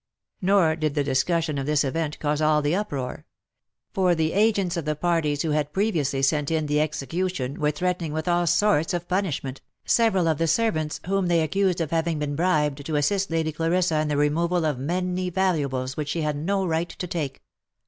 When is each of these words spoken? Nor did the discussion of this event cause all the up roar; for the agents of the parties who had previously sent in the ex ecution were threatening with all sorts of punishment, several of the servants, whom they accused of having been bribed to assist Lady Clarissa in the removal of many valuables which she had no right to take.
Nor 0.41 0.75
did 0.77 0.95
the 0.95 1.03
discussion 1.03 1.59
of 1.59 1.67
this 1.67 1.83
event 1.83 2.17
cause 2.17 2.41
all 2.41 2.63
the 2.63 2.75
up 2.75 2.91
roar; 2.91 3.27
for 3.93 4.15
the 4.15 4.33
agents 4.33 4.75
of 4.75 4.85
the 4.85 4.95
parties 4.95 5.43
who 5.43 5.51
had 5.51 5.73
previously 5.73 6.23
sent 6.23 6.49
in 6.49 6.65
the 6.65 6.79
ex 6.79 7.03
ecution 7.03 7.59
were 7.59 7.69
threatening 7.69 8.11
with 8.11 8.27
all 8.27 8.47
sorts 8.47 8.95
of 8.95 9.07
punishment, 9.07 9.61
several 9.85 10.27
of 10.27 10.39
the 10.39 10.47
servants, 10.47 11.01
whom 11.05 11.27
they 11.27 11.41
accused 11.41 11.79
of 11.81 11.91
having 11.91 12.17
been 12.17 12.35
bribed 12.35 12.83
to 12.87 12.95
assist 12.95 13.29
Lady 13.29 13.51
Clarissa 13.51 13.99
in 13.99 14.07
the 14.07 14.17
removal 14.17 14.65
of 14.65 14.79
many 14.79 15.29
valuables 15.29 15.95
which 15.95 16.09
she 16.09 16.23
had 16.23 16.35
no 16.35 16.65
right 16.65 16.89
to 16.89 17.05
take. 17.05 17.43